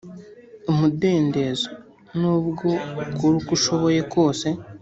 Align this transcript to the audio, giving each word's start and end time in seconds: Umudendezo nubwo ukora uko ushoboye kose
Umudendezo 0.71 1.67
nubwo 2.19 2.69
ukora 3.03 3.35
uko 3.39 3.51
ushoboye 3.57 4.01
kose 4.13 4.47